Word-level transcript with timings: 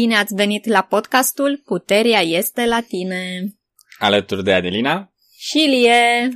Bine 0.00 0.16
ați 0.16 0.34
venit 0.34 0.64
la 0.64 0.82
podcastul 0.82 1.62
Puterea 1.64 2.20
este 2.20 2.66
la 2.66 2.80
tine. 2.80 3.52
Alături 3.98 4.44
de 4.44 4.52
Adelina 4.52 5.12
și 5.38 5.58
Lie. 5.58 6.28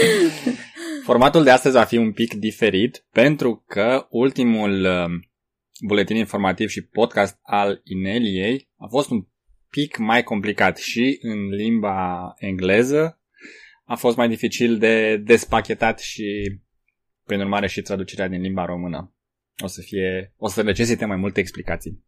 Formatul 1.08 1.44
de 1.44 1.50
astăzi 1.50 1.74
va 1.74 1.84
fi 1.84 1.96
un 1.96 2.12
pic 2.12 2.34
diferit 2.34 3.06
pentru 3.12 3.64
că 3.66 4.06
ultimul 4.10 4.84
um, 4.84 5.30
buletin 5.86 6.16
informativ 6.16 6.68
și 6.68 6.82
podcast 6.82 7.38
al 7.42 7.80
Ineliei 7.84 8.68
a 8.76 8.86
fost 8.86 9.10
un 9.10 9.26
pic 9.70 9.96
mai 9.96 10.22
complicat 10.22 10.78
și 10.78 11.18
în 11.22 11.48
limba 11.48 12.32
engleză 12.36 13.20
a 13.84 13.94
fost 13.94 14.16
mai 14.16 14.28
dificil 14.28 14.78
de 14.78 15.16
despachetat 15.16 16.00
și 16.00 16.58
prin 17.24 17.40
urmare 17.40 17.66
și 17.66 17.82
traducerea 17.82 18.28
din 18.28 18.40
limba 18.40 18.64
română. 18.64 19.14
O 19.60 19.66
să 19.66 19.80
fie, 19.80 20.34
o 20.36 20.48
să 20.48 20.62
necesite 20.62 21.04
mai 21.04 21.16
multe 21.16 21.40
explicații. 21.40 22.04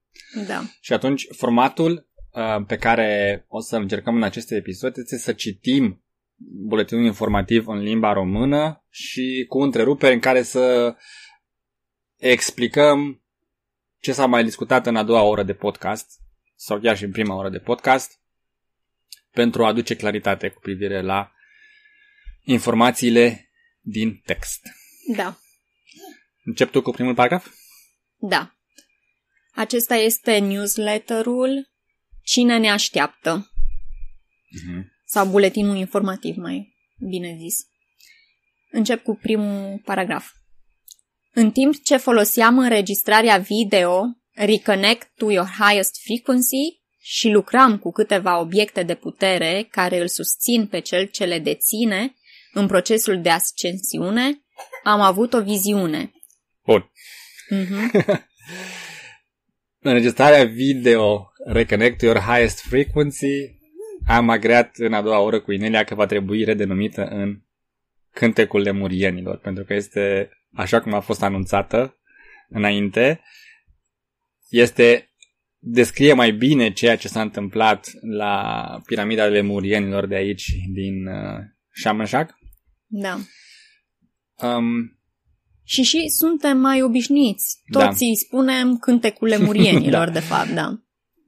Da. 0.46 0.62
Și 0.80 0.92
atunci 0.92 1.26
formatul 1.30 2.08
uh, 2.30 2.64
pe 2.66 2.76
care 2.76 3.44
o 3.48 3.60
să 3.60 3.76
încercăm 3.76 4.16
în 4.16 4.22
aceste 4.22 4.54
episoade 4.54 5.00
este 5.00 5.16
să 5.16 5.32
citim 5.32 6.04
buletinul 6.66 7.04
informativ 7.04 7.66
în 7.66 7.78
limba 7.78 8.12
română 8.12 8.84
și 8.90 9.46
cu 9.48 9.58
întreruperi 9.58 10.14
în 10.14 10.20
care 10.20 10.42
să 10.42 10.94
explicăm 12.16 13.22
ce 13.98 14.12
s-a 14.12 14.26
mai 14.26 14.44
discutat 14.44 14.86
în 14.86 14.96
a 14.96 15.02
doua 15.02 15.22
oră 15.22 15.42
de 15.42 15.54
podcast 15.54 16.20
sau 16.54 16.80
chiar 16.80 16.96
și 16.96 17.04
în 17.04 17.10
prima 17.10 17.34
oră 17.34 17.48
de 17.48 17.58
podcast 17.58 18.20
pentru 19.30 19.64
a 19.64 19.68
aduce 19.68 19.96
claritate 19.96 20.48
cu 20.48 20.60
privire 20.60 21.00
la 21.00 21.32
informațiile 22.42 23.50
din 23.80 24.22
text. 24.24 24.60
Da. 25.16 25.36
Încep 26.44 26.70
tu 26.70 26.82
cu 26.82 26.90
primul 26.90 27.14
paragraf? 27.14 27.46
Da. 28.16 28.54
Acesta 29.54 29.94
este 29.94 30.38
newsletterul 30.38 31.70
Cine 32.22 32.58
ne 32.58 32.70
așteaptă? 32.70 33.50
Uh-huh. 33.50 34.84
Sau 35.04 35.26
buletinul 35.26 35.76
informativ, 35.76 36.36
mai 36.36 36.74
bine 37.08 37.36
zis. 37.38 37.56
Încep 38.70 39.02
cu 39.02 39.14
primul 39.14 39.80
paragraf. 39.84 40.30
În 41.32 41.50
timp 41.50 41.82
ce 41.82 41.96
foloseam 41.96 42.58
înregistrarea 42.58 43.38
video 43.38 44.02
Reconnect 44.34 45.10
to 45.16 45.30
your 45.30 45.48
highest 45.58 46.00
frequency 46.02 46.80
și 46.98 47.28
lucram 47.28 47.78
cu 47.78 47.90
câteva 47.90 48.38
obiecte 48.38 48.82
de 48.82 48.94
putere 48.94 49.68
care 49.70 50.00
îl 50.00 50.08
susțin 50.08 50.66
pe 50.66 50.80
cel 50.80 51.06
ce 51.06 51.24
le 51.24 51.38
deține 51.38 52.14
în 52.52 52.66
procesul 52.66 53.20
de 53.20 53.30
ascensiune, 53.30 54.44
am 54.84 55.00
avut 55.00 55.32
o 55.32 55.42
viziune. 55.42 56.12
Bun. 56.64 56.90
Uh-huh. 57.52 58.22
Înregistrarea 59.78 60.44
video 60.44 61.32
Reconnect 61.46 61.98
to 61.98 62.06
your 62.06 62.18
highest 62.18 62.60
frequency 62.60 63.58
am 64.06 64.28
agreat 64.28 64.76
în 64.76 64.92
a 64.92 65.02
doua 65.02 65.18
oră 65.18 65.40
cu 65.40 65.52
Inelia 65.52 65.84
că 65.84 65.94
va 65.94 66.06
trebui 66.06 66.44
redenumită 66.44 67.04
în 67.04 67.42
Cântecul 68.10 68.60
Lemurienilor, 68.60 69.38
pentru 69.38 69.64
că 69.64 69.74
este 69.74 70.30
așa 70.52 70.80
cum 70.80 70.94
a 70.94 71.00
fost 71.00 71.22
anunțată 71.22 71.98
înainte, 72.48 73.20
este 74.48 75.10
descrie 75.58 76.12
mai 76.12 76.32
bine 76.32 76.72
ceea 76.72 76.96
ce 76.96 77.08
s-a 77.08 77.20
întâmplat 77.20 77.90
la 78.00 78.64
piramida 78.86 79.24
lemurienilor 79.24 80.06
de 80.06 80.14
aici, 80.14 80.50
din 80.72 81.06
uh, 81.06 81.38
Shamanshak. 81.74 82.38
Da. 82.86 83.18
Um, 84.34 85.01
și 85.64 85.82
și 85.82 86.08
suntem 86.08 86.58
mai 86.58 86.82
obișnuiți. 86.82 87.62
Toți 87.70 87.98
da. 87.98 88.06
îi 88.06 88.16
spunem 88.16 88.76
cântecul 88.78 89.28
lemurienilor, 89.28 90.06
da. 90.06 90.12
de 90.12 90.20
fapt, 90.20 90.50
da. 90.50 90.82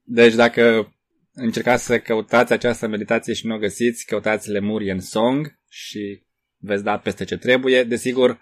Deci 0.05 0.35
dacă 0.35 0.95
încercați 1.33 1.85
să 1.85 1.99
căutați 1.99 2.53
această 2.53 2.87
meditație 2.87 3.35
și 3.35 3.47
nu 3.47 3.55
o 3.55 3.59
găsiți, 3.59 4.07
căutați 4.07 4.51
Lemurian 4.51 5.01
Song 5.01 5.59
și 5.69 6.23
veți 6.57 6.85
da 6.85 6.99
peste 6.99 7.25
ce 7.25 7.37
trebuie. 7.37 7.85
Desigur, 7.85 8.41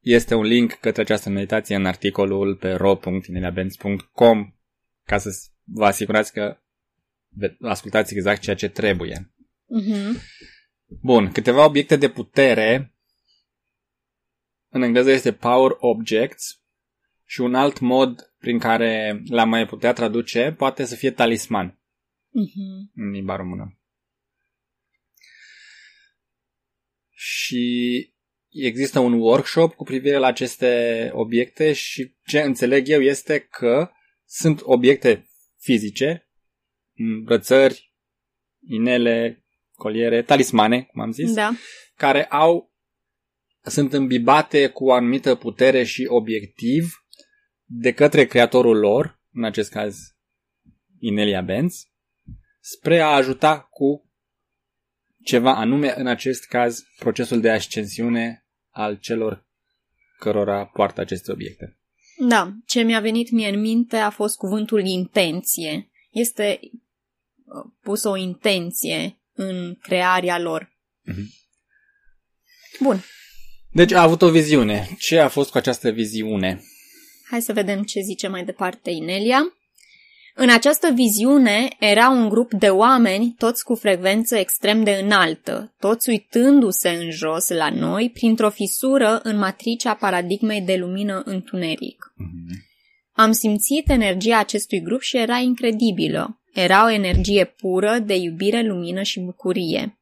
este 0.00 0.34
un 0.34 0.44
link 0.44 0.72
către 0.72 1.02
această 1.02 1.30
meditație 1.30 1.76
în 1.76 1.86
articolul 1.86 2.56
pe 2.56 2.72
ro.ineliabenz.com 2.72 4.52
ca 5.04 5.18
să 5.18 5.30
vă 5.64 5.84
asigurați 5.84 6.32
că 6.32 6.56
ascultați 7.60 8.14
exact 8.14 8.40
ceea 8.40 8.56
ce 8.56 8.68
trebuie. 8.68 9.32
Uh-huh. 9.80 10.20
Bun, 11.00 11.32
câteva 11.32 11.64
obiecte 11.64 11.96
de 11.96 12.08
putere. 12.08 12.91
În 14.74 14.82
engleză 14.82 15.10
este 15.10 15.32
Power 15.32 15.70
Objects 15.78 16.62
și 17.24 17.40
un 17.40 17.54
alt 17.54 17.78
mod 17.78 18.34
prin 18.38 18.58
care 18.58 19.22
l-am 19.28 19.48
mai 19.48 19.66
putea 19.66 19.92
traduce 19.92 20.54
poate 20.56 20.84
să 20.84 20.94
fie 20.94 21.10
talisman 21.10 21.70
uh-huh. 21.70 22.92
în 22.94 23.10
limba 23.10 23.36
română. 23.36 23.80
Și 27.10 27.64
există 28.48 28.98
un 28.98 29.12
workshop 29.12 29.74
cu 29.74 29.84
privire 29.84 30.16
la 30.16 30.26
aceste 30.26 31.10
obiecte 31.14 31.72
și 31.72 32.14
ce 32.26 32.40
înțeleg 32.40 32.88
eu 32.88 33.00
este 33.00 33.38
că 33.38 33.90
sunt 34.24 34.60
obiecte 34.62 35.28
fizice, 35.58 36.30
brățări, 37.24 37.94
inele, 38.68 39.44
coliere, 39.72 40.22
talismane, 40.22 40.82
cum 40.82 41.00
am 41.00 41.10
zis, 41.10 41.32
da. 41.32 41.50
care 41.96 42.24
au 42.24 42.71
sunt 43.62 43.92
îmbibate 43.92 44.68
cu 44.68 44.84
o 44.84 44.92
anumită 44.92 45.34
putere 45.34 45.84
și 45.84 46.06
obiectiv 46.08 47.04
de 47.64 47.92
către 47.92 48.26
creatorul 48.26 48.78
lor, 48.78 49.20
în 49.32 49.44
acest 49.44 49.70
caz 49.70 49.96
Inelia 50.98 51.40
Benz, 51.40 51.86
spre 52.60 53.00
a 53.00 53.06
ajuta 53.06 53.60
cu 53.60 54.10
ceva 55.24 55.54
anume, 55.56 55.94
în 55.96 56.06
acest 56.06 56.44
caz, 56.44 56.84
procesul 56.98 57.40
de 57.40 57.50
ascensiune 57.50 58.46
al 58.70 58.98
celor 58.98 59.46
cărora 60.18 60.66
poartă 60.66 61.00
aceste 61.00 61.32
obiecte. 61.32 61.78
Da, 62.18 62.52
ce 62.66 62.82
mi-a 62.82 63.00
venit 63.00 63.30
mie 63.30 63.48
în 63.48 63.60
minte 63.60 63.96
a 63.96 64.10
fost 64.10 64.36
cuvântul 64.36 64.86
intenție. 64.86 65.90
Este 66.10 66.60
uh, 66.62 67.72
pusă 67.80 68.08
o 68.08 68.16
intenție 68.16 69.20
în 69.32 69.74
crearea 69.74 70.38
lor. 70.38 70.76
Mm-hmm. 71.10 71.40
Bun. 72.80 73.00
Deci 73.72 73.92
a 73.92 74.02
avut 74.02 74.22
o 74.22 74.30
viziune. 74.30 74.88
Ce 74.98 75.18
a 75.18 75.28
fost 75.28 75.50
cu 75.50 75.56
această 75.56 75.90
viziune? 75.90 76.62
Hai 77.30 77.42
să 77.42 77.52
vedem 77.52 77.82
ce 77.82 78.00
zice 78.00 78.28
mai 78.28 78.44
departe 78.44 78.90
Inelia. 78.90 79.40
În 80.34 80.50
această 80.50 80.90
viziune 80.94 81.68
era 81.78 82.08
un 82.10 82.28
grup 82.28 82.52
de 82.52 82.68
oameni, 82.68 83.34
toți 83.38 83.64
cu 83.64 83.74
frecvență 83.74 84.36
extrem 84.36 84.84
de 84.84 85.00
înaltă, 85.02 85.74
toți 85.78 86.08
uitându-se 86.08 86.88
în 86.88 87.10
jos 87.10 87.48
la 87.48 87.70
noi 87.70 88.10
printr-o 88.10 88.50
fisură 88.50 89.20
în 89.22 89.38
matricea 89.38 89.94
paradigmei 89.94 90.60
de 90.60 90.76
lumină 90.76 91.22
întuneric. 91.24 92.14
Mm-hmm. 92.16 92.70
Am 93.12 93.32
simțit 93.32 93.90
energia 93.90 94.38
acestui 94.38 94.82
grup 94.82 95.00
și 95.00 95.16
era 95.16 95.36
incredibilă. 95.36 96.40
Era 96.52 96.84
o 96.84 96.90
energie 96.90 97.44
pură 97.44 97.98
de 97.98 98.14
iubire, 98.14 98.62
lumină 98.62 99.02
și 99.02 99.20
bucurie. 99.20 99.98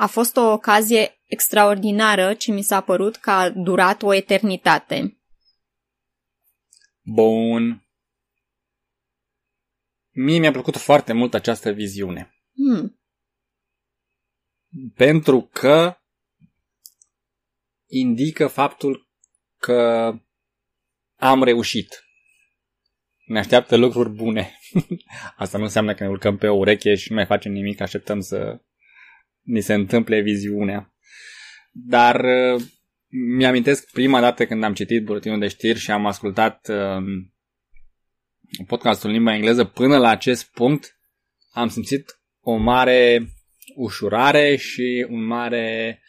A 0.00 0.06
fost 0.06 0.36
o 0.36 0.40
ocazie 0.40 1.20
extraordinară 1.24 2.34
ce 2.34 2.52
mi 2.52 2.62
s-a 2.62 2.80
părut 2.80 3.16
că 3.16 3.30
a 3.30 3.50
durat 3.50 4.02
o 4.02 4.14
eternitate. 4.14 5.18
Bun. 7.00 7.88
Mie 10.10 10.38
mi-a 10.38 10.50
plăcut 10.50 10.76
foarte 10.76 11.12
mult 11.12 11.34
această 11.34 11.70
viziune. 11.70 12.34
Hmm. 12.54 13.00
Pentru 14.94 15.48
că 15.52 15.96
indică 17.86 18.46
faptul 18.46 19.08
că 19.56 20.12
am 21.16 21.42
reușit. 21.42 22.04
Ne 23.26 23.38
așteaptă 23.38 23.76
lucruri 23.76 24.10
bune. 24.10 24.58
Asta 25.36 25.58
nu 25.58 25.64
înseamnă 25.64 25.94
că 25.94 26.04
ne 26.04 26.10
urcăm 26.10 26.36
pe 26.36 26.48
o 26.48 26.56
ureche 26.56 26.94
și 26.94 27.08
nu 27.08 27.14
mai 27.14 27.26
facem 27.26 27.52
nimic, 27.52 27.80
așteptăm 27.80 28.20
să 28.20 28.60
ni 29.48 29.60
se 29.60 29.74
întâmple 29.74 30.20
viziunea. 30.20 30.92
Dar 31.72 32.24
mi-amintesc 33.08 33.90
prima 33.90 34.20
dată 34.20 34.46
când 34.46 34.62
am 34.62 34.74
citit 34.74 35.04
buletinul 35.04 35.38
de 35.38 35.48
știri 35.48 35.78
și 35.78 35.90
am 35.90 36.06
ascultat 36.06 36.68
uh, 36.68 37.02
podcastul 38.66 39.08
în 39.08 39.14
limba 39.14 39.34
engleză, 39.34 39.64
până 39.64 39.98
la 39.98 40.08
acest 40.08 40.50
punct 40.52 41.00
am 41.50 41.68
simțit 41.68 42.20
o 42.40 42.56
mare 42.56 43.28
ușurare 43.74 44.56
și 44.56 45.06
un 45.08 45.24
mare 45.24 46.00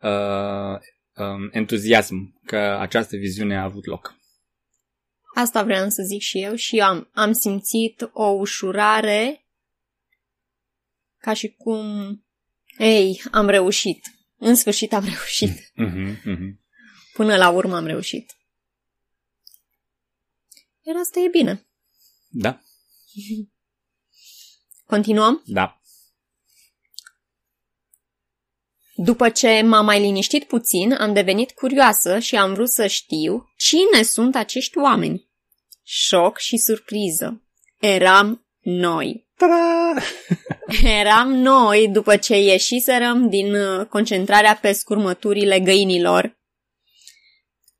uh, 0.00 0.78
um, 1.14 1.48
entuziasm 1.52 2.40
că 2.44 2.76
această 2.80 3.16
viziune 3.16 3.56
a 3.56 3.62
avut 3.62 3.86
loc. 3.86 4.14
Asta 5.34 5.62
vreau 5.62 5.88
să 5.88 6.02
zic 6.06 6.20
și 6.20 6.42
eu 6.42 6.54
și 6.54 6.78
eu 6.78 6.84
am, 6.84 7.10
am 7.12 7.32
simțit 7.32 8.10
o 8.12 8.24
ușurare 8.24 9.44
ca 11.18 11.32
și 11.32 11.54
cum, 11.58 11.76
ei, 12.80 13.22
am 13.30 13.48
reușit. 13.48 14.06
În 14.36 14.54
sfârșit 14.54 14.92
am 14.92 15.04
reușit. 15.04 15.50
Mm-hmm, 15.50 16.20
mm-hmm. 16.26 16.58
Până 17.12 17.36
la 17.36 17.48
urmă 17.48 17.76
am 17.76 17.86
reușit. 17.86 18.36
Iar 20.82 20.96
asta 20.96 21.20
e 21.20 21.28
bine. 21.28 21.66
Da? 22.28 22.60
Continuăm? 24.86 25.42
Da. 25.46 25.80
După 28.94 29.30
ce 29.30 29.62
m-am 29.62 29.84
mai 29.84 30.00
liniștit 30.00 30.44
puțin, 30.44 30.92
am 30.92 31.12
devenit 31.12 31.50
curioasă 31.50 32.18
și 32.18 32.36
am 32.36 32.54
vrut 32.54 32.70
să 32.70 32.86
știu 32.86 33.52
cine 33.56 34.02
sunt 34.02 34.34
acești 34.34 34.78
oameni. 34.78 35.28
Șoc 35.82 36.38
și 36.38 36.56
surpriză. 36.56 37.42
Eram 37.78 38.46
noi. 38.60 39.28
Ta-da! 39.36 39.94
Eram 40.82 41.32
noi 41.32 41.88
după 41.88 42.16
ce 42.16 42.36
ieșiserăm 42.36 43.28
din 43.28 43.54
uh, 43.54 43.86
concentrarea 43.86 44.56
pe 44.56 44.72
scurmăturile 44.72 45.60
găinilor 45.60 46.38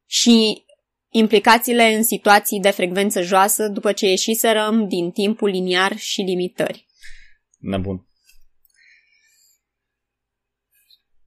și 0.07 0.65
implicațiile 1.09 1.95
în 1.95 2.03
situații 2.03 2.61
de 2.61 2.71
frecvență 2.71 3.23
joasă 3.23 3.69
după 3.69 3.93
ce 3.93 4.07
ieșiserăm 4.07 4.89
din 4.89 5.11
timpul 5.11 5.49
liniar 5.49 5.97
și 5.97 6.21
limitări. 6.21 6.87
Na 7.59 7.79
bun. 7.79 8.09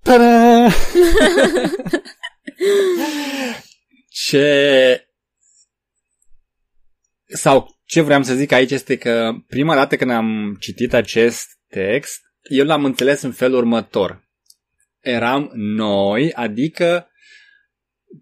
Ta-da! 0.01 0.67
ce... 4.27 5.07
Sau 7.25 7.72
ce 7.93 8.01
vreau 8.01 8.23
să 8.23 8.35
zic 8.35 8.51
aici 8.51 8.71
este 8.71 8.97
că 8.97 9.33
prima 9.47 9.75
dată 9.75 9.95
când 9.95 10.11
am 10.11 10.57
citit 10.59 10.93
acest 10.93 11.49
text, 11.67 12.21
eu 12.41 12.65
l-am 12.65 12.85
înțeles 12.85 13.21
în 13.21 13.31
felul 13.31 13.57
următor. 13.57 14.29
Eram 14.99 15.51
noi, 15.53 16.33
adică 16.33 17.07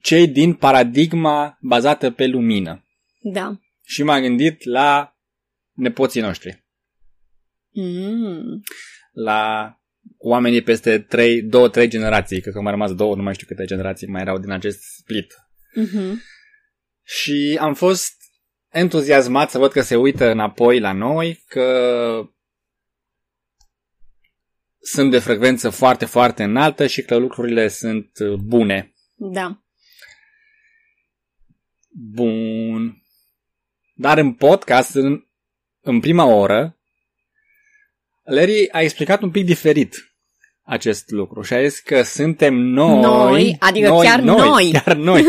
cei 0.02 0.28
din 0.28 0.54
paradigma 0.54 1.58
bazată 1.62 2.12
pe 2.12 2.28
lumină. 2.28 2.86
Da. 3.22 3.60
Și 3.84 4.04
m-am 4.04 4.22
gândit 4.22 4.64
la 4.64 5.18
nepoții 5.74 6.22
noștri, 6.22 6.64
Mm. 7.74 8.62
la 9.12 9.74
oamenii 10.18 10.62
peste 10.62 11.00
3, 11.00 11.42
2-3 11.44 11.88
generații, 11.88 12.42
cred 12.42 12.54
că 12.54 12.62
mai 12.62 12.72
rămas 12.72 12.94
două, 12.94 13.16
nu 13.16 13.24
mai 13.24 13.34
știu 13.34 13.48
câte 13.48 13.66
generații 13.66 14.08
mai 14.08 14.22
erau 14.22 14.40
din 14.40 14.52
acest 14.52 14.82
split. 14.82 15.34
Mhm. 15.76 16.22
Și 17.04 17.58
am 17.62 17.74
fost 17.74 18.21
entuziasmat 18.72 19.50
să 19.50 19.58
văd 19.58 19.72
că 19.72 19.82
se 19.82 19.96
uită 19.96 20.30
înapoi 20.30 20.80
la 20.80 20.92
noi, 20.92 21.44
că 21.48 22.30
sunt 24.80 25.12
de 25.12 25.20
frecvență 25.20 25.70
foarte, 25.70 26.06
foarte 26.06 26.44
înaltă 26.44 26.88
și 26.88 27.02
că 27.02 27.16
lucrurile 27.16 27.68
sunt 27.68 28.12
uh, 28.20 28.34
bune. 28.34 28.94
Da. 29.16 29.64
Bun. 31.90 33.04
Dar 33.94 34.18
în 34.18 34.34
podcast, 34.34 34.96
în, 34.96 35.24
în 35.82 36.00
prima 36.00 36.26
oră, 36.26 36.80
Larry 38.24 38.72
a 38.72 38.82
explicat 38.82 39.22
un 39.22 39.32
pic 39.32 39.46
diferit 39.46 40.16
acest 40.62 41.10
lucru 41.10 41.42
și 41.42 41.54
a 41.54 41.68
zis 41.68 41.80
că 41.80 42.02
suntem 42.02 42.54
noi, 42.54 43.02
Noi, 43.02 43.56
adică 43.60 43.90
chiar 44.02 44.20
noi. 44.20 44.72
chiar 44.72 44.96
noi, 44.96 45.24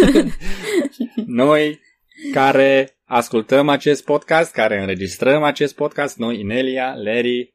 noi 1.26 1.80
care 2.32 2.98
ascultăm 3.04 3.68
acest 3.68 4.04
podcast, 4.04 4.52
care 4.52 4.80
înregistrăm 4.80 5.42
acest 5.42 5.74
podcast, 5.74 6.16
noi, 6.16 6.40
Inelia, 6.40 6.94
Larry, 6.94 7.52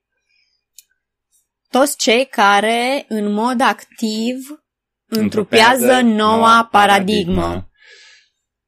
Toți 1.70 1.98
cei 1.98 2.26
care, 2.26 3.06
în 3.08 3.32
mod 3.32 3.62
activ, 3.62 4.38
întrupează 5.06 6.02
noua 6.02 6.68
paradigmă. 6.72 7.70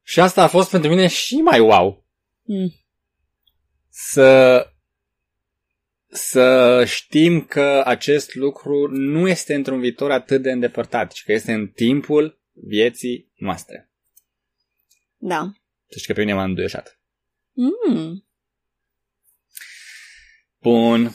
Și 0.02 0.20
asta 0.20 0.42
a 0.42 0.46
fost 0.46 0.70
pentru 0.70 0.90
mine 0.90 1.06
și 1.06 1.34
mai 1.34 1.60
wow. 1.60 2.06
Mm. 2.42 2.72
Să 3.88 4.64
să 6.12 6.82
știm 6.84 7.44
că 7.44 7.82
acest 7.84 8.34
lucru 8.34 8.88
nu 8.90 9.28
este 9.28 9.54
într-un 9.54 9.80
viitor 9.80 10.10
atât 10.10 10.42
de 10.42 10.50
îndepărtat, 10.50 11.12
ci 11.12 11.22
că 11.24 11.32
este 11.32 11.52
în 11.52 11.68
timpul 11.68 12.40
vieții 12.52 13.32
noastre. 13.36 13.90
Da. 15.16 15.52
Deci 15.90 16.06
că 16.06 16.12
pe 16.12 16.20
mine 16.20 16.34
m-a 16.34 16.44
înduioșat. 16.44 17.00
Mm. 17.52 18.28
Bun. 20.58 21.14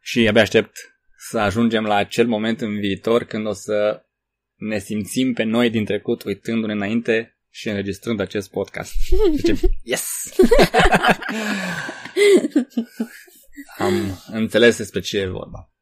Și 0.00 0.28
abia 0.28 0.42
aștept 0.42 0.76
să 1.16 1.38
ajungem 1.38 1.84
la 1.84 1.94
acel 1.94 2.26
moment 2.26 2.60
în 2.60 2.78
viitor 2.78 3.24
când 3.24 3.46
o 3.46 3.52
să 3.52 4.04
ne 4.54 4.78
simțim 4.78 5.32
pe 5.32 5.42
noi 5.42 5.70
din 5.70 5.84
trecut 5.84 6.22
uitându-ne 6.22 6.72
înainte 6.72 7.38
și 7.50 7.68
înregistrând 7.68 8.20
acest 8.20 8.50
podcast. 8.50 8.92
Zicem, 9.34 9.58
yes! 9.82 10.32
Am 13.78 14.22
înțeles 14.26 14.76
despre 14.76 15.00
ce 15.00 15.18
e 15.18 15.26
vorba. 15.26 15.72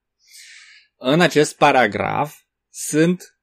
În 0.96 1.20
acest 1.20 1.56
paragraf 1.56 2.38
sunt 2.70 3.33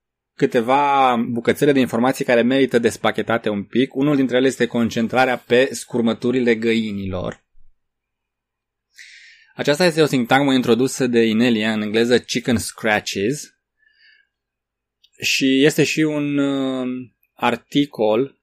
câteva 0.41 1.15
bucățele 1.29 1.71
de 1.71 1.79
informații 1.79 2.25
care 2.25 2.41
merită 2.41 2.79
despachetate 2.79 3.49
un 3.49 3.63
pic. 3.63 3.95
Unul 3.95 4.15
dintre 4.15 4.37
ele 4.37 4.47
este 4.47 4.65
concentrarea 4.65 5.37
pe 5.37 5.69
scurmăturile 5.73 6.55
găinilor. 6.55 7.43
Aceasta 9.55 9.85
este 9.85 10.01
o 10.01 10.05
sintagmă 10.05 10.53
introdusă 10.53 11.07
de 11.07 11.25
Inelia 11.25 11.73
în 11.73 11.81
engleză 11.81 12.19
chicken 12.19 12.57
scratches 12.57 13.55
și 15.19 15.63
este 15.63 15.83
și 15.83 15.99
un 15.99 16.37
uh, 16.37 16.87
articol 17.33 18.39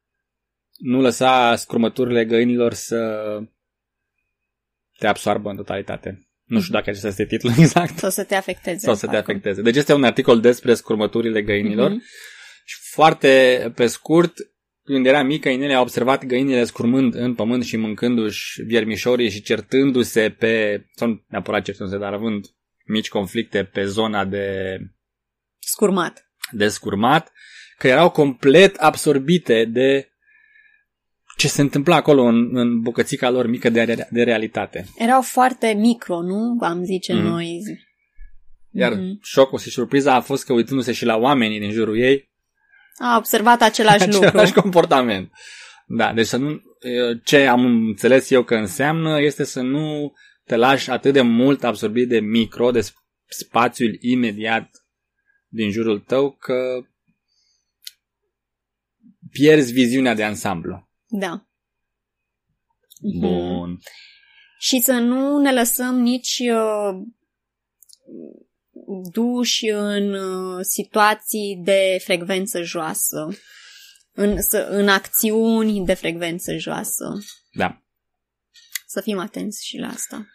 nu 0.77 1.01
lăsa 1.01 1.57
scurmăturile 1.57 2.25
găinilor 2.25 2.73
să 2.73 3.23
te 4.99 5.07
absoarbă 5.07 5.51
în 5.51 5.57
totalitate. 5.57 6.28
Nu 6.49 6.61
știu 6.61 6.73
dacă 6.73 6.91
acesta 6.91 7.09
este 7.09 7.25
titlul 7.27 7.53
exact. 7.59 7.99
Sau 7.99 8.11
să 8.11 8.25
te 8.25 8.35
afecteze. 8.35 8.79
Sau 8.79 8.95
să 8.95 9.07
te 9.07 9.13
parcă. 9.13 9.31
afecteze. 9.31 9.63
Deci 9.63 9.77
este 9.77 9.95
un 9.95 10.05
articol 10.05 10.41
despre 10.41 10.75
scurmăturile 10.75 11.43
găinilor. 11.43 11.91
Mhm. 11.91 12.03
Și 12.65 12.77
foarte 12.81 13.73
pe 13.75 13.87
scurt, 13.87 14.33
când 14.85 15.07
era 15.07 15.23
mică, 15.23 15.49
Inelia 15.49 15.77
a 15.77 15.81
observat 15.81 16.25
găinile 16.25 16.65
scurmând 16.65 17.15
în 17.15 17.35
pământ 17.35 17.65
și 17.65 17.77
mâncându-și 17.77 18.63
viermișorii 18.63 19.31
și 19.31 19.43
certându-se 19.43 20.31
pe, 20.31 20.85
sau 20.95 21.09
nu 21.09 21.25
neapărat 21.29 21.65
certându-se, 21.65 21.99
dar 21.99 22.13
având 22.13 22.45
mici 22.85 23.09
conflicte 23.09 23.65
pe 23.65 23.85
zona 23.85 24.25
de, 24.25 24.77
Scurmat. 25.59 26.31
de 26.51 26.69
scurmat, 26.69 27.33
că 27.79 27.89
erau 27.89 28.11
complet 28.11 28.77
absorbite 28.77 29.65
de 29.65 30.08
ce 31.39 31.49
se 31.49 31.61
întâmpla 31.61 31.97
acolo 31.97 32.23
în, 32.23 32.57
în 32.57 32.81
bucățica 32.81 33.31
lor 33.31 33.47
mică 33.47 33.69
de, 33.71 34.07
de 34.11 34.23
realitate. 34.23 34.87
Erau 34.97 35.23
foarte 35.23 35.73
micro, 35.77 36.23
nu? 36.23 36.57
Am 36.61 36.85
zice 36.85 37.13
Mhm. 37.15 37.23
noi. 37.23 37.61
Iar 38.71 38.93
Mhm. 38.93 39.19
șocul 39.23 39.59
și 39.59 39.71
surpriza 39.71 40.15
a 40.15 40.21
fost 40.21 40.45
că 40.45 40.53
uitându-se 40.53 40.93
și 40.93 41.05
la 41.05 41.17
oamenii 41.17 41.61
din 41.61 41.71
jurul 41.71 41.99
ei, 42.01 42.31
A 43.01 43.17
observat 43.17 43.61
același 43.63 44.03
același 44.03 44.35
lucru. 44.35 44.61
comportament. 44.61 45.33
Da, 45.87 46.13
deci 46.13 46.27
să 46.27 46.37
nu, 46.37 46.61
ce 47.25 47.47
am 47.47 47.65
înțeles 47.65 48.31
eu 48.31 48.43
că 48.45 48.55
înseamnă 48.55 49.21
este 49.21 49.45
să 49.45 49.61
nu 49.61 50.13
te 50.45 50.57
lași 50.57 50.91
atât 50.91 51.13
de 51.13 51.21
mult 51.21 51.65
absorbit 51.65 52.09
de 52.09 52.21
micro, 52.21 52.71
de 52.71 52.81
spațiul 53.29 53.97
imediat 54.01 54.71
din 55.49 55.71
jurul 55.71 55.99
tău, 55.99 56.31
că 56.41 56.81
pierzi 59.31 59.73
viziunea 59.73 60.15
de 60.15 60.25
ansamblu. 60.25 60.88
Da. 61.09 61.49
Mhm. 63.01 63.21
Bun. 63.21 63.79
Și 64.59 64.81
să 64.81 64.93
nu 64.93 65.39
ne 65.39 65.53
lăsăm 65.53 65.95
nici 65.99 66.39
uh, 66.39 67.01
duși 69.13 69.69
în 69.69 70.13
uh, 70.13 70.65
situații 70.65 71.61
de 71.65 71.99
frecvență 72.05 72.63
joasă, 72.63 73.29
în, 74.13 74.43
să, 74.43 74.59
în 74.71 74.89
acțiuni 74.89 75.85
de 75.85 75.95
frecvență 75.95 76.57
joasă. 76.57 77.19
Da. 77.53 77.83
Să 78.87 79.01
fim 79.01 79.19
atenți 79.19 79.67
și 79.67 79.77
la 79.77 79.89
asta. 79.89 80.29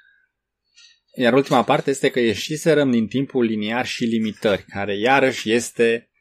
Iar 1.15 1.33
ultima 1.33 1.63
parte 1.63 1.89
este 1.89 2.09
că 2.09 2.19
ieșiserăm 2.19 2.91
din 2.91 3.07
timpul 3.07 3.43
liniar 3.45 3.85
și 3.85 4.03
limitări, 4.03 4.63
care 4.63 4.97
iarăși 4.97 5.51
este 5.51 6.11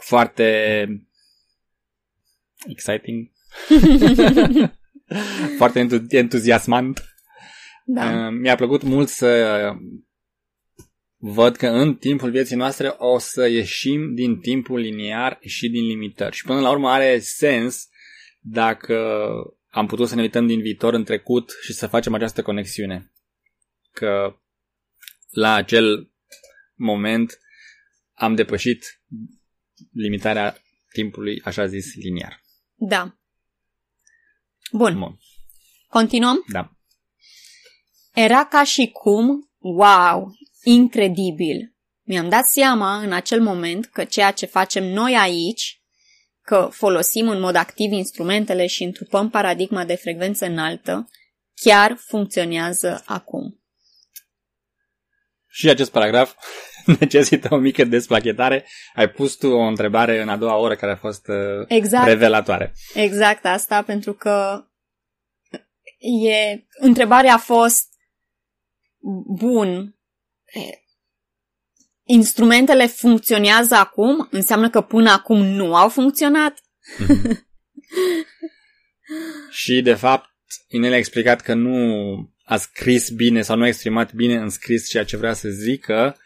foarte 0.00 0.86
exciting, 2.66 3.30
foarte 5.58 5.78
entu- 5.78 6.06
entuziasmant. 6.08 7.04
Da. 7.84 8.26
Uh, 8.26 8.36
Mi-a 8.40 8.54
plăcut 8.54 8.82
mult 8.82 9.08
să 9.08 9.72
văd 11.16 11.56
că 11.56 11.66
în 11.66 11.94
timpul 11.94 12.30
vieții 12.30 12.56
noastre 12.56 12.94
o 12.96 13.18
să 13.18 13.46
ieșim 13.48 14.14
din 14.14 14.38
timpul 14.40 14.78
liniar 14.78 15.38
și 15.40 15.68
din 15.68 15.86
limitări. 15.86 16.36
Și 16.36 16.44
până 16.44 16.60
la 16.60 16.70
urmă 16.70 16.88
are 16.90 17.18
sens 17.18 17.88
dacă 18.40 19.28
am 19.70 19.86
putut 19.86 20.08
să 20.08 20.14
ne 20.14 20.22
uităm 20.22 20.46
din 20.46 20.60
viitor 20.60 20.94
în 20.94 21.04
trecut 21.04 21.56
și 21.62 21.72
să 21.72 21.86
facem 21.86 22.14
această 22.14 22.42
conexiune. 22.42 23.12
Că 23.92 24.36
la 25.30 25.54
acel 25.54 26.10
moment 26.74 27.38
am 28.12 28.34
depășit 28.34 29.02
limitarea 29.92 30.56
timpului, 30.92 31.40
așa 31.44 31.66
zis, 31.66 31.94
liniar. 31.94 32.44
Da. 32.78 33.18
Bun. 34.72 34.98
Bun. 34.98 35.18
Continuăm? 35.88 36.44
Da. 36.52 36.70
Era 38.14 38.46
ca 38.46 38.64
și 38.64 38.86
cum, 38.86 39.50
wow, 39.58 40.32
incredibil. 40.62 41.74
Mi-am 42.02 42.28
dat 42.28 42.44
seama 42.44 42.96
în 42.96 43.12
acel 43.12 43.42
moment 43.42 43.86
că 43.86 44.04
ceea 44.04 44.30
ce 44.30 44.46
facem 44.46 44.84
noi 44.84 45.16
aici, 45.16 45.80
că 46.40 46.68
folosim 46.72 47.28
în 47.28 47.40
mod 47.40 47.54
activ 47.54 47.92
instrumentele 47.92 48.66
și 48.66 48.82
întrupăm 48.82 49.30
paradigma 49.30 49.84
de 49.84 49.94
frecvență 49.94 50.46
înaltă, 50.46 51.10
chiar 51.54 51.96
funcționează 51.96 53.02
acum. 53.06 53.60
Și 55.48 55.68
acest 55.68 55.90
paragraf 55.90 56.34
necesită 57.00 57.48
o 57.50 57.56
mică 57.56 57.84
desplachetare. 57.84 58.66
Ai 58.94 59.08
pus 59.08 59.34
tu 59.34 59.46
o 59.46 59.66
întrebare 59.66 60.22
în 60.22 60.28
a 60.28 60.36
doua 60.36 60.56
oră 60.56 60.76
care 60.76 60.92
a 60.92 60.96
fost 60.96 61.28
uh, 61.28 61.64
Exact. 61.68 62.06
revelatoare. 62.06 62.72
Exact 62.94 63.44
asta, 63.44 63.82
pentru 63.82 64.12
că 64.12 64.64
e, 66.28 66.64
întrebarea 66.80 67.34
a 67.34 67.38
fost 67.38 67.88
bun. 69.38 69.96
e, 70.44 70.60
Instrumentele 72.08 72.86
funcționează 72.86 73.74
acum? 73.74 74.28
Înseamnă 74.30 74.70
că 74.70 74.80
până 74.80 75.10
acum 75.10 75.44
nu 75.44 75.74
au 75.74 75.88
funcționat? 75.88 76.54
Și, 79.50 79.82
de 79.82 79.94
fapt, 79.94 80.30
Inel 80.68 80.92
a 80.92 80.96
explicat 80.96 81.40
că 81.40 81.54
nu 81.54 81.76
a 82.44 82.56
scris 82.56 83.10
bine 83.10 83.42
sau 83.42 83.56
nu 83.56 83.62
a 83.62 83.66
exprimat 83.66 84.12
bine 84.14 84.34
în 84.34 84.48
scris 84.48 84.88
ceea 84.88 85.04
ce 85.04 85.16
vrea 85.16 85.32
să 85.32 85.48
zică, 85.48 86.16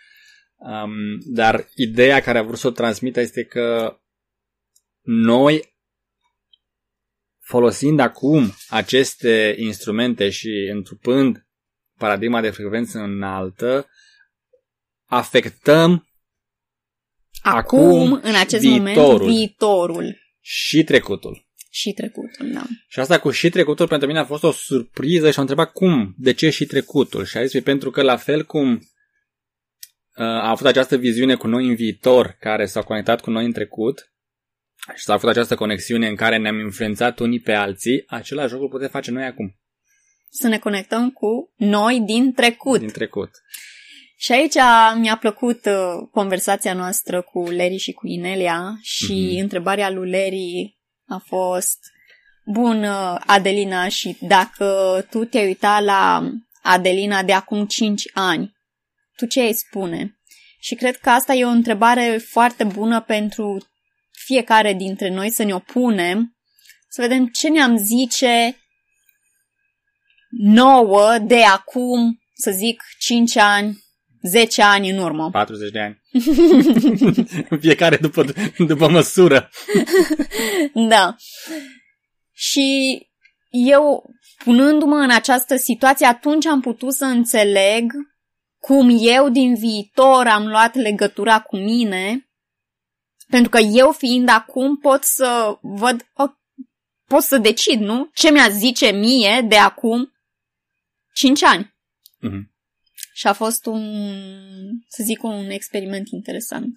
um, 0.60 1.18
dar 1.24 1.68
ideea 1.74 2.20
care 2.20 2.38
a 2.38 2.42
vrut 2.42 2.58
să 2.58 2.66
o 2.66 2.70
transmită 2.70 3.20
este 3.20 3.44
că 3.44 3.98
noi, 5.02 5.74
folosind 7.38 8.00
acum 8.00 8.52
aceste 8.68 9.54
instrumente 9.58 10.30
și 10.30 10.70
întrupând 10.72 11.46
paradigma 11.98 12.40
de 12.40 12.50
frecvență 12.50 12.98
înaltă, 12.98 13.88
afectăm 15.04 16.04
Acum, 17.42 17.78
Acum, 17.78 18.12
în 18.22 18.34
acest 18.34 18.62
viitorul. 18.62 19.10
moment, 19.18 19.36
viitorul 19.36 20.16
și 20.40 20.82
trecutul. 20.84 21.46
și 21.70 21.92
trecutul, 21.92 22.50
da. 22.52 22.62
Și 22.88 23.00
asta 23.00 23.18
cu 23.20 23.30
și 23.30 23.48
trecutul 23.50 23.88
pentru 23.88 24.06
mine 24.06 24.18
a 24.18 24.24
fost 24.24 24.42
o 24.42 24.50
surpriză 24.52 25.30
și 25.30 25.38
am 25.38 25.46
întrebat 25.48 25.72
cum, 25.72 26.14
de 26.18 26.32
ce 26.32 26.50
și 26.50 26.64
trecutul. 26.66 27.24
Și 27.24 27.36
a 27.36 27.42
zis, 27.42 27.50
"Păi 27.52 27.60
pentru 27.60 27.90
că 27.90 28.02
la 28.02 28.16
fel 28.16 28.44
cum 28.44 28.72
uh, 28.72 28.80
a 30.24 30.48
avut 30.50 30.66
această 30.66 30.96
viziune 30.96 31.34
cu 31.34 31.46
noi 31.46 31.66
în 31.68 31.74
viitor, 31.74 32.36
care 32.40 32.66
s-a 32.66 32.82
conectat 32.82 33.20
cu 33.20 33.30
noi 33.30 33.44
în 33.44 33.52
trecut, 33.52 34.12
și 34.96 35.04
s-a 35.04 35.12
făcut 35.12 35.28
această 35.28 35.54
conexiune 35.54 36.08
în 36.08 36.16
care 36.16 36.36
ne-am 36.36 36.58
influențat 36.58 37.18
unii 37.18 37.40
pe 37.40 37.52
alții, 37.52 38.04
același 38.06 38.52
lucru 38.52 38.68
putem 38.68 38.88
face 38.88 39.10
noi 39.10 39.24
acum, 39.24 39.54
Să 40.30 40.48
ne 40.48 40.58
conectăm 40.58 41.10
cu 41.10 41.52
noi 41.56 42.00
din 42.00 42.32
trecut. 42.32 42.78
din 42.78 42.88
trecut. 42.90 43.30
Și 44.16 44.32
aici 44.32 44.54
mi-a 44.98 45.16
plăcut 45.16 45.64
uh, 45.66 46.08
conversația 46.12 46.74
noastră 46.74 47.22
cu 47.22 47.50
Leri 47.50 47.76
și 47.76 47.92
cu 47.92 48.06
Inelia 48.06 48.78
și 48.82 49.28
Mhm. 49.32 49.40
întrebarea 49.42 49.90
lui 49.90 50.10
Leri 50.10 50.78
a 51.06 51.22
fost 51.26 51.78
Bun, 52.44 52.82
uh, 52.82 53.16
Adelina, 53.26 53.88
și 53.88 54.16
dacă 54.20 54.66
tu 55.10 55.24
te-ai 55.24 55.46
uitat 55.46 55.84
la 55.84 56.30
Adelina 56.62 57.22
de 57.22 57.32
acum 57.32 57.66
5 57.66 58.10
ani, 58.14 58.56
tu 59.20 59.26
ce 59.26 59.40
ai 59.40 59.52
spune? 59.52 60.18
Și 60.60 60.74
cred 60.74 60.96
că 60.96 61.10
asta 61.10 61.32
e 61.32 61.44
o 61.44 61.48
întrebare 61.48 62.18
foarte 62.28 62.64
bună 62.64 63.00
pentru 63.00 63.68
fiecare 64.10 64.72
dintre 64.74 65.08
noi 65.08 65.30
să 65.30 65.42
ne 65.42 65.54
opunem, 65.54 66.36
să 66.88 67.00
vedem 67.00 67.26
ce 67.26 67.48
ne-am 67.48 67.76
zice 67.76 68.56
nouă 70.30 71.18
de 71.18 71.42
acum, 71.42 72.20
să 72.34 72.50
zic, 72.50 72.82
5 72.98 73.36
ani, 73.36 73.84
10 74.22 74.62
ani 74.62 74.90
în 74.90 74.98
urmă. 74.98 75.30
40 75.30 75.70
de 75.70 75.80
ani. 75.80 76.00
Fiecare 77.60 77.96
după, 77.96 78.24
după 78.58 78.88
măsură. 78.88 79.50
Da. 80.88 81.16
Și 82.32 82.98
eu, 83.50 84.14
punându-mă 84.44 84.96
în 84.96 85.10
această 85.10 85.56
situație, 85.56 86.06
atunci 86.06 86.46
am 86.46 86.60
putut 86.60 86.94
să 86.94 87.04
înțeleg 87.04 87.92
cum 88.60 88.98
eu 89.00 89.28
din 89.28 89.54
viitor 89.54 90.26
am 90.26 90.46
luat 90.46 90.74
legătura 90.74 91.40
cu 91.40 91.56
mine, 91.56 92.30
pentru 93.28 93.50
că 93.50 93.58
eu 93.58 93.92
fiind 93.92 94.28
acum 94.28 94.78
pot 94.78 95.02
să 95.02 95.58
văd, 95.62 96.10
o, 96.14 96.24
pot 97.04 97.22
să 97.22 97.38
decid, 97.38 97.80
nu? 97.80 98.10
Ce 98.14 98.30
mi-a 98.30 98.48
zice 98.48 98.90
mie 98.90 99.40
de 99.48 99.56
acum 99.56 100.12
5 101.14 101.42
ani. 101.42 101.74
Mhm. 102.18 102.54
Și 103.14 103.26
a 103.26 103.32
fost 103.32 103.66
un, 103.66 103.82
să 104.88 105.02
zic, 105.02 105.22
un 105.22 105.50
experiment 105.50 106.08
interesant. 106.08 106.72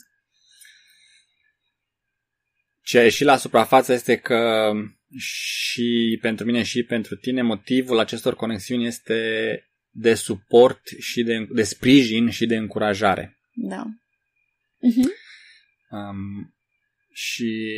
Ce 2.82 2.98
a 2.98 3.04
ieșit 3.04 3.26
la 3.26 3.38
suprafață 3.38 3.94
este 3.94 4.18
că 4.18 4.72
și 5.18 6.18
pentru 6.22 6.46
mine 6.46 6.64
și 6.64 6.84
pentru 6.84 7.16
tine 7.16 7.42
motivul 7.42 8.00
acestor 8.00 8.36
conexiuni 8.36 8.86
este 8.86 9.18
de 9.96 10.14
suport 10.14 10.82
și 11.00 11.24
de, 11.24 11.48
de 11.52 11.64
sprijin 11.64 12.30
și 12.30 12.46
de 12.46 12.56
încurajare. 12.56 13.40
Da. 13.54 13.84
Mhm. 14.80 15.12
Um, 15.90 16.56
și 17.12 17.72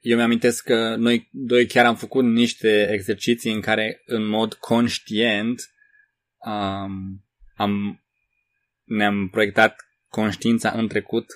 eu 0.00 0.16
mi-amintesc 0.16 0.64
că 0.64 0.96
noi 0.96 1.28
doi 1.32 1.66
chiar 1.66 1.86
am 1.86 1.96
făcut 1.96 2.24
niște 2.24 2.88
exerciții 2.90 3.52
în 3.52 3.60
care 3.60 4.02
în 4.04 4.26
mod 4.26 4.54
conștient 4.54 5.70
um, 6.36 7.24
am, 7.54 8.04
ne-am 8.84 9.28
proiectat 9.28 9.76
conștiința 10.08 10.70
în 10.70 10.88
trecut 10.88 11.26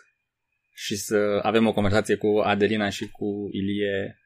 și 0.75 0.97
să 0.97 1.41
avem 1.43 1.67
o 1.67 1.73
conversație 1.73 2.17
cu 2.17 2.39
Adelina 2.39 2.89
și 2.89 3.09
cu 3.09 3.49
Ilie 3.53 4.19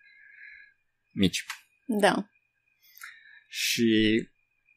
mici. 1.12 1.44
Da. 1.86 2.26
Și 3.48 4.28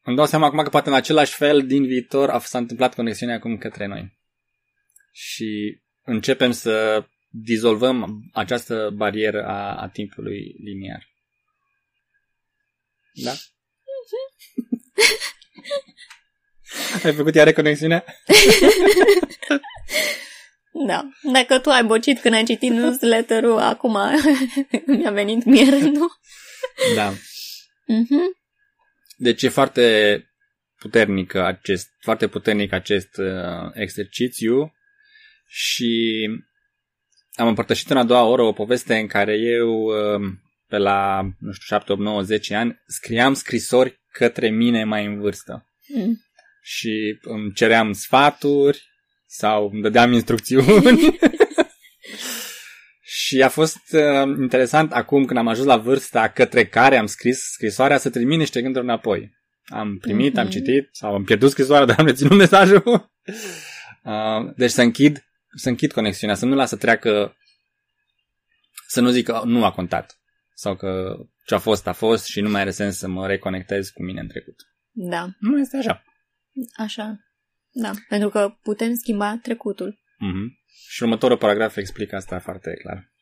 îmi 0.06 0.16
dau 0.16 0.26
seama 0.26 0.46
acum 0.46 0.62
că 0.62 0.68
poate 0.68 0.88
în 0.88 0.94
același 0.94 1.34
fel 1.34 1.66
din 1.66 1.86
viitor 1.86 2.30
a 2.30 2.38
s-a 2.38 2.58
întâmplat 2.58 2.94
conexiunea 2.94 3.34
acum 3.34 3.58
către 3.58 3.86
noi. 3.86 4.18
Și 5.12 5.80
începem 6.04 6.50
să 6.50 7.04
dizolvăm 7.28 8.28
această 8.32 8.90
barieră 8.94 9.44
a, 9.46 9.74
a 9.76 9.88
timpului 9.88 10.54
liniar. 10.64 11.08
Da? 13.12 13.32
Ai 17.04 17.14
făcut 17.14 17.34
iară 17.34 17.52
conexiunea? 17.52 18.04
Da. 20.86 21.08
Dacă 21.32 21.58
tu 21.58 21.70
ai 21.70 21.84
bocit 21.84 22.20
când 22.20 22.34
ai 22.34 22.44
citit 22.44 22.70
newsletter-ul, 22.70 23.58
acum 23.58 23.98
mi-a 24.96 25.10
venit 25.10 25.44
mie 25.44 25.70
rândul. 25.70 26.20
Da. 26.94 27.12
Mhm. 27.86 28.36
Deci 29.16 29.42
e 29.42 29.48
foarte 29.48 30.26
puternic 30.78 31.34
acest, 31.34 31.88
foarte 32.00 32.28
puternic 32.28 32.72
acest 32.72 33.16
uh, 33.16 33.70
exercițiu 33.72 34.74
și 35.46 36.24
am 37.32 37.46
împărtășit 37.48 37.90
în 37.90 37.96
a 37.96 38.04
doua 38.04 38.24
oră 38.24 38.42
o 38.42 38.52
poveste 38.52 38.96
în 38.96 39.06
care 39.06 39.34
eu 39.38 39.82
uh, 39.82 40.32
pe 40.66 40.76
la, 40.76 41.22
nu 41.38 41.52
știu, 41.52 41.76
7, 41.76 41.92
8, 41.92 42.00
9, 42.00 42.22
10 42.22 42.54
ani 42.54 42.82
scriam 42.86 43.34
scrisori 43.34 44.00
către 44.12 44.50
mine 44.50 44.84
mai 44.84 45.06
în 45.06 45.20
vârstă 45.20 45.70
Mm. 45.88 46.20
și 46.62 47.18
îmi 47.22 47.52
ceream 47.52 47.92
sfaturi 47.92 48.82
sau 49.26 49.70
îmi 49.72 49.82
dădeam 49.82 50.12
instrucțiuni. 50.12 51.00
și 53.26 53.42
a 53.42 53.48
fost 53.48 53.92
uh, 53.92 54.36
interesant 54.40 54.92
acum 54.92 55.24
când 55.24 55.38
am 55.38 55.48
ajuns 55.48 55.66
la 55.66 55.76
vârsta 55.76 56.28
către 56.28 56.66
care 56.66 56.96
am 56.96 57.06
scris 57.06 57.38
scrisoarea 57.38 57.98
să 57.98 58.10
trimit 58.10 58.38
niște 58.38 58.62
gânduri 58.62 58.84
înapoi. 58.84 59.34
Am 59.64 59.98
primit, 59.98 60.32
mm-hmm. 60.32 60.38
am 60.38 60.44
Mhm. 60.44 60.52
citit 60.52 60.88
sau 60.92 61.14
am 61.14 61.24
pierdut 61.24 61.50
scrisoarea, 61.50 61.86
dar 61.90 61.98
am 61.98 62.06
reținut 62.06 62.36
mesajul. 62.36 62.82
uh, 64.02 64.54
deci 64.56 64.70
să 64.70 64.82
închid, 64.82 65.24
să 65.54 65.68
închid 65.68 65.92
conexiunea, 65.92 66.36
să 66.36 66.46
nu 66.46 66.54
las 66.54 66.68
să 66.68 66.76
treacă, 66.76 67.36
să 68.86 69.00
nu 69.00 69.08
zic 69.10 69.24
că 69.24 69.42
nu 69.44 69.64
a 69.64 69.72
contat 69.72 70.20
sau 70.54 70.76
că 70.76 71.16
ce 71.46 71.54
a 71.54 71.58
fost 71.58 71.86
a 71.86 71.92
fost 71.92 72.24
și 72.26 72.40
nu 72.40 72.50
mai 72.50 72.60
are 72.60 72.70
sens 72.70 72.96
să 72.96 73.08
mă 73.08 73.26
reconectez 73.26 73.88
cu 73.88 74.02
mine 74.02 74.20
în 74.20 74.28
trecut. 74.28 74.54
Da, 74.90 75.26
Nu 75.38 75.58
este 75.58 75.76
așa. 75.76 76.02
așa. 76.76 77.20
Da, 77.70 77.90
pentru 78.08 78.28
că 78.28 78.56
putem 78.62 78.94
schimba 78.94 79.38
trecutul. 79.42 79.92
Mm-hmm. 79.92 80.64
Și 80.88 81.02
următorul 81.02 81.36
paragraf 81.36 81.76
explică 81.76 82.16
asta 82.16 82.38
foarte 82.38 82.70
clar. 82.82 83.14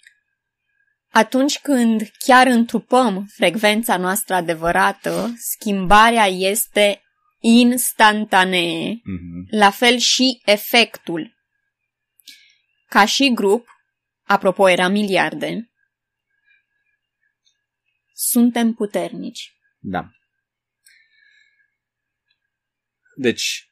Atunci 1.16 1.58
când 1.58 2.10
chiar 2.18 2.46
întrupăm 2.46 3.26
frecvența 3.26 3.96
noastră 3.96 4.34
adevărată, 4.34 5.34
schimbarea 5.36 6.26
este 6.26 7.02
instantanee. 7.40 8.94
Mm-hmm. 8.94 9.48
La 9.50 9.70
fel 9.70 9.98
și 9.98 10.42
efectul. 10.44 11.34
Ca 12.86 13.04
și 13.04 13.32
grup, 13.34 13.68
apropo 14.22 14.68
era 14.68 14.88
miliarde, 14.88 15.70
suntem 18.12 18.72
puternici. 18.72 19.52
Da. 19.78 20.10
Deci, 23.16 23.68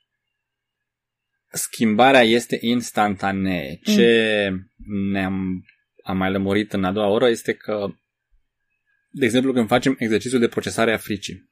schimbarea 1.53 2.23
este 2.23 2.59
instantanee. 2.61 3.79
Ce 3.85 4.49
mm. 4.51 5.11
ne-am 5.11 5.65
am 6.03 6.17
mai 6.17 6.31
lămurit 6.31 6.73
în 6.73 6.85
a 6.85 6.93
doua 6.93 7.07
oră 7.07 7.29
este 7.29 7.55
că, 7.55 7.95
de 9.11 9.25
exemplu, 9.25 9.53
când 9.53 9.69
facem 9.69 9.97
exercițiul 9.99 10.41
de 10.41 10.49
procesare 10.49 10.93
a 10.93 10.97
fricii 10.97 11.51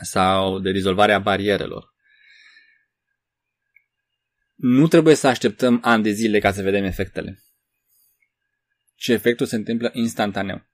sau 0.00 0.58
de 0.58 0.70
rezolvare 0.70 1.12
a 1.12 1.18
barierelor, 1.18 1.94
nu 4.54 4.88
trebuie 4.88 5.14
să 5.14 5.26
așteptăm 5.26 5.80
ani 5.82 6.02
de 6.02 6.10
zile 6.10 6.38
ca 6.38 6.52
să 6.52 6.62
vedem 6.62 6.84
efectele. 6.84 7.42
Și 8.94 9.12
efectul 9.12 9.46
se 9.46 9.56
întâmplă 9.56 9.90
instantaneu. 9.92 10.66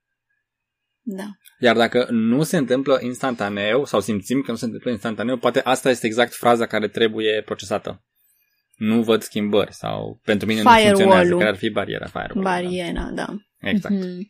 Da. 1.01 1.37
Iar 1.59 1.75
dacă 1.75 2.07
nu 2.09 2.43
se 2.43 2.57
întâmplă 2.57 2.99
instantaneu 3.01 3.85
sau 3.85 3.99
simțim 3.99 4.41
că 4.41 4.51
nu 4.51 4.57
se 4.57 4.65
întâmplă 4.65 4.91
instantaneu, 4.91 5.37
poate 5.37 5.59
asta 5.59 5.89
este 5.89 6.05
exact 6.05 6.33
fraza 6.33 6.65
care 6.65 6.87
trebuie 6.87 7.41
procesată. 7.41 8.03
Nu 8.83 9.03
văd 9.03 9.21
schimbări 9.21 9.73
sau 9.73 10.19
pentru 10.23 10.47
mine 10.47 10.61
nu 10.61 10.69
funcționează, 10.69 11.35
care 11.35 11.49
ar 11.49 11.55
fi 11.55 11.69
bariera 11.69 12.05
firewall. 12.05 12.41
Bariera, 12.41 13.01
da. 13.01 13.25
da. 13.25 13.35
Exact. 13.69 13.95
Mm-hmm. 13.95 14.27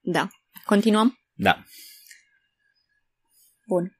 Da. 0.00 0.28
Continuăm? 0.64 1.18
Da. 1.32 1.64
Bun. 3.66 3.98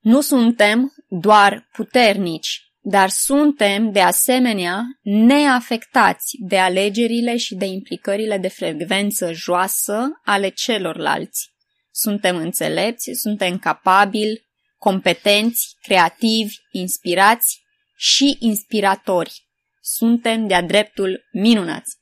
Nu 0.00 0.20
suntem 0.20 0.94
doar 1.08 1.68
puternici, 1.72 2.72
dar 2.80 3.08
suntem, 3.08 3.92
de 3.92 4.00
asemenea, 4.00 4.84
neafectați 5.02 6.36
de 6.40 6.58
alegerile 6.58 7.36
și 7.36 7.54
de 7.54 7.64
implicările 7.64 8.38
de 8.38 8.48
frecvență 8.48 9.32
joasă 9.32 10.20
ale 10.24 10.48
celorlalți. 10.48 11.52
Suntem 11.90 12.36
înțelepți, 12.36 13.10
suntem 13.12 13.58
capabili, 13.58 14.46
competenți, 14.78 15.76
creativi, 15.82 16.54
inspirați 16.70 17.63
și 17.94 18.36
inspiratori. 18.40 19.48
Suntem 19.80 20.46
de-a 20.46 20.62
dreptul 20.62 21.24
minunați. 21.32 21.96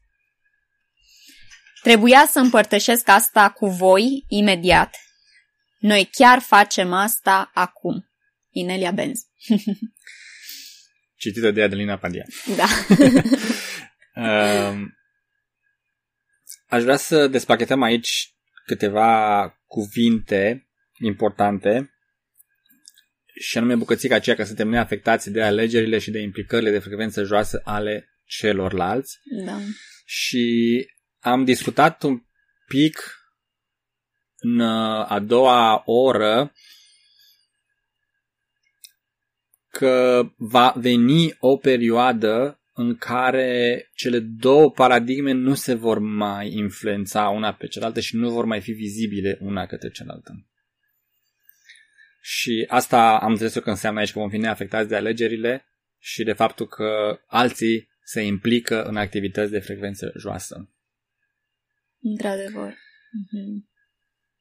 Trebuia 1.83 2.27
să 2.31 2.39
împărtășesc 2.39 3.09
asta 3.09 3.51
cu 3.51 3.67
voi 3.67 4.25
imediat. 4.29 4.97
Noi 5.79 6.09
chiar 6.13 6.39
facem 6.39 6.93
asta 6.93 7.51
acum. 7.55 8.11
Inelia 8.51 8.91
Benz. 8.91 9.21
citită 11.23 11.51
de 11.51 11.63
Adelina 11.63 11.99
Pandia. 11.99 12.25
Da. 12.57 12.67
uh, 14.15 14.81
aș 16.75 16.83
vrea 16.83 16.97
să 16.97 17.27
despachetăm 17.27 17.83
aici 17.83 18.35
câteva 18.67 19.47
cuvinte 19.67 20.69
importante 20.99 21.95
și 23.35 23.59
anume 23.59 23.75
bucățica 23.75 24.15
aceea 24.15 24.37
că 24.37 24.45
suntem 24.45 24.69
neafectați 24.69 25.31
de 25.31 25.43
alegerile 25.43 25.99
și 25.99 26.11
de 26.11 26.21
implicările 26.21 26.71
de 26.71 26.79
frecvență 26.79 27.23
joasă 27.23 27.61
ale 27.65 28.09
celorlalți. 28.25 29.19
Da. 29.45 29.59
Și 30.05 30.87
am 31.19 31.45
discutat 31.45 32.03
un 32.03 32.23
pic 32.67 33.17
în 34.37 34.61
a 34.61 35.21
doua 35.21 35.83
oră 35.85 36.53
că 39.69 40.29
va 40.37 40.75
veni 40.77 41.37
o 41.39 41.57
perioadă 41.57 42.63
în 42.73 42.97
care 42.97 43.91
cele 43.95 44.19
două 44.19 44.71
paradigme 44.71 45.33
nu 45.33 45.55
se 45.55 45.75
vor 45.75 45.99
mai 45.99 46.53
influența 46.53 47.29
una 47.29 47.53
pe 47.53 47.67
cealaltă 47.67 48.01
și 48.01 48.17
nu 48.17 48.31
vor 48.31 48.45
mai 48.45 48.61
fi 48.61 48.73
vizibile 48.73 49.39
una 49.41 49.67
către 49.67 49.91
cealaltă. 49.91 50.47
Și 52.25 52.65
asta 52.69 53.19
am 53.19 53.31
înțeles 53.31 53.55
eu 53.55 53.63
că 53.63 53.71
înseamnă 53.71 54.01
aici 54.01 54.13
că 54.13 54.19
vom 54.19 54.29
fi 54.29 54.37
neafectați 54.37 54.89
de 54.89 54.97
alegerile 54.97 55.65
și 55.99 56.25
de 56.25 56.33
faptul 56.33 56.67
că 56.67 57.21
alții 57.27 57.89
se 58.05 58.21
implică 58.21 58.83
în 58.83 58.97
activități 58.97 59.51
de 59.51 59.59
frecvență 59.59 60.13
joasă. 60.19 60.71
Într-adevăr. 62.01 62.71
Mm-hmm. 62.71 63.71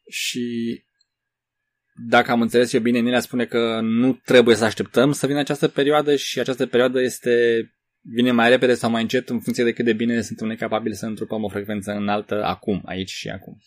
Și 0.10 0.46
dacă 2.08 2.32
am 2.32 2.42
înțeles 2.42 2.74
eu 2.74 2.82
bine, 2.82 3.00
Nelia 3.00 3.20
spune 3.20 3.46
că 3.46 3.80
nu 3.82 4.14
trebuie 4.14 4.56
să 4.56 4.64
așteptăm 4.64 5.12
să 5.12 5.28
vină 5.28 5.40
această 5.40 5.68
perioadă 5.68 6.16
și 6.16 6.40
această 6.40 6.66
perioadă 6.66 7.02
este 7.02 7.66
vine 8.02 8.32
mai 8.32 8.50
repede 8.50 8.74
sau 8.74 8.90
mai 8.90 9.02
încet 9.02 9.30
în 9.30 9.40
funcție 9.40 9.64
de 9.64 9.74
cât 9.74 9.86
de 9.86 9.94
bine 9.94 10.22
suntem 10.22 10.48
noi 10.48 10.58
capabili 10.58 10.96
să 10.96 11.06
întrupăm 11.06 11.44
o 11.44 11.50
frecvență 11.50 11.92
înaltă 11.92 12.44
acum, 12.44 12.82
aici 12.86 13.10
și 13.10 13.30
acum. 13.30 13.62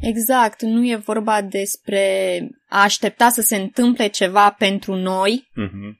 Exact, 0.00 0.62
nu 0.62 0.86
e 0.86 0.96
vorba 0.96 1.42
despre 1.42 2.38
a 2.68 2.82
aștepta 2.82 3.28
să 3.28 3.40
se 3.40 3.56
întâmple 3.56 4.06
ceva 4.06 4.50
pentru 4.50 4.94
noi 4.94 5.48
uh-huh. 5.50 5.96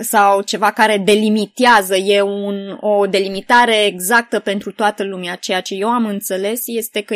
sau 0.00 0.42
ceva 0.42 0.70
care 0.70 0.98
delimitează, 0.98 1.96
e 1.96 2.20
un, 2.20 2.76
o 2.80 3.06
delimitare 3.06 3.84
exactă 3.84 4.38
pentru 4.38 4.72
toată 4.72 5.04
lumea. 5.04 5.34
Ceea 5.36 5.60
ce 5.60 5.74
eu 5.74 5.88
am 5.88 6.06
înțeles 6.06 6.62
este 6.66 7.00
că 7.00 7.14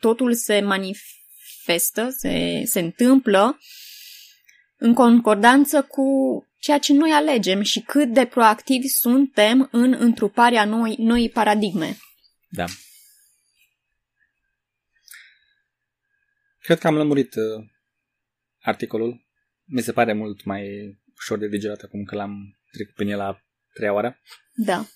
totul 0.00 0.34
se 0.34 0.60
manifestă 0.60 1.20
manifestă, 1.66 2.08
se, 2.18 2.62
se 2.64 2.80
întâmplă 2.80 3.58
în 4.76 4.94
concordanță 4.94 5.82
cu 5.82 6.06
ceea 6.58 6.78
ce 6.78 6.92
noi 6.92 7.10
alegem 7.10 7.62
și 7.62 7.80
cât 7.80 8.08
de 8.08 8.24
proactivi 8.24 8.88
suntem 8.88 9.68
în 9.72 9.96
întruparea 9.98 10.64
noi, 10.64 10.94
noi 10.98 11.30
paradigme. 11.30 11.96
Da. 12.48 12.64
Cred 16.62 16.78
că 16.78 16.86
am 16.86 16.94
lămurit 16.94 17.34
uh, 17.34 17.64
articolul. 18.60 19.26
Mi 19.64 19.80
se 19.80 19.92
pare 19.92 20.12
mult 20.12 20.44
mai 20.44 20.64
ușor 21.16 21.38
de 21.38 21.48
digerat 21.48 21.80
acum 21.80 22.04
că 22.04 22.14
l-am 22.14 22.58
trecut 22.70 22.94
prin 22.94 23.08
el 23.08 23.16
la 23.16 23.42
treia 23.72 23.92
oară. 23.92 24.20
Da. 24.54 24.86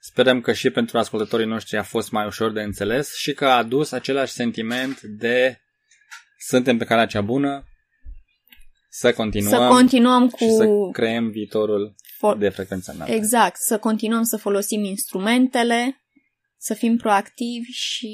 Sperăm 0.00 0.40
că 0.40 0.52
și 0.52 0.70
pentru 0.70 0.98
ascultătorii 0.98 1.46
noștri 1.46 1.76
a 1.76 1.82
fost 1.82 2.10
mai 2.10 2.26
ușor 2.26 2.52
de 2.52 2.62
înțeles 2.62 3.16
și 3.16 3.32
că 3.32 3.44
a 3.46 3.56
adus 3.56 3.92
același 3.92 4.32
sentiment 4.32 5.00
de 5.00 5.60
suntem 6.38 6.78
pe 6.78 6.84
calea 6.84 7.06
cea 7.06 7.20
bună, 7.20 7.64
să 8.88 9.12
continuăm, 9.12 9.50
să 9.50 9.68
continuăm 9.68 10.28
cu... 10.28 10.36
și 10.36 10.50
să 10.50 10.66
creăm 10.92 11.30
viitorul 11.30 11.94
for... 12.18 12.36
de 12.36 12.48
frecvență 12.48 12.92
înaltă. 12.92 13.12
Exact, 13.12 13.56
să 13.56 13.78
continuăm 13.78 14.22
să 14.22 14.36
folosim 14.36 14.84
instrumentele, 14.84 16.04
să 16.56 16.74
fim 16.74 16.96
proactivi 16.96 17.70
și 17.70 18.12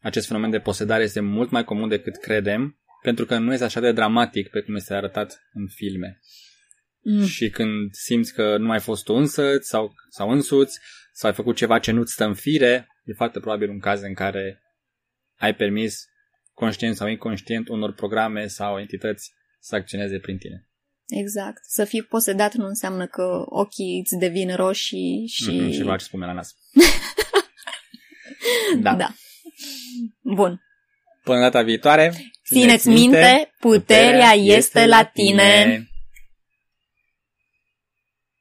acest 0.00 0.26
fenomen 0.26 0.50
de 0.50 0.60
posedare 0.60 1.02
este 1.02 1.20
mult 1.20 1.50
mai 1.50 1.64
comun 1.64 1.88
decât 1.88 2.16
credem, 2.16 2.78
pentru 3.02 3.24
că 3.24 3.38
nu 3.38 3.52
este 3.52 3.64
așa 3.64 3.80
de 3.80 3.92
dramatic 3.92 4.48
pe 4.48 4.60
cum 4.60 4.74
este 4.74 4.94
arătat 4.94 5.48
în 5.52 5.68
filme. 5.68 6.20
Mm. 7.04 7.24
Și 7.24 7.50
când 7.50 7.94
simți 7.94 8.34
că 8.34 8.56
nu 8.56 8.70
ai 8.70 8.80
fost 8.80 9.04
tu 9.04 9.12
însăți 9.12 9.68
sau, 9.68 9.94
sau 10.10 10.30
însuți, 10.30 10.78
sau 11.12 11.30
ai 11.30 11.36
făcut 11.36 11.56
ceva 11.56 11.78
ce 11.78 11.90
nu-ți 11.90 12.12
stă 12.12 12.24
în 12.24 12.34
fire, 12.34 12.88
e 13.04 13.12
foarte 13.12 13.40
probabil 13.40 13.68
un 13.68 13.78
caz 13.78 14.02
în 14.02 14.14
care 14.14 14.62
ai 15.36 15.54
permis, 15.54 16.04
conștient 16.52 16.96
sau 16.96 17.08
inconștient, 17.08 17.68
unor 17.68 17.94
programe 17.94 18.46
sau 18.46 18.78
entități 18.78 19.32
să 19.60 19.74
acționeze 19.74 20.18
prin 20.18 20.38
tine. 20.38 20.68
Exact. 21.06 21.64
Să 21.64 21.84
fii 21.84 22.02
posedat 22.02 22.54
nu 22.54 22.66
înseamnă 22.66 23.06
că 23.06 23.44
ochii 23.44 23.98
îți 23.98 24.18
devin 24.18 24.54
roșii 24.54 25.26
și... 25.26 25.50
Mm-hmm, 25.50 25.72
și 25.72 25.82
faci 25.82 26.00
spume 26.00 26.26
la 26.26 26.32
nas. 26.32 26.54
da. 28.82 28.94
da. 28.94 29.14
Bun. 30.20 30.62
Până 31.22 31.40
data 31.40 31.62
viitoare, 31.62 32.12
țineți 32.46 32.88
minte, 32.88 33.54
puterea 33.58 34.32
este 34.32 34.86
la 34.86 35.04
tine. 35.04 35.88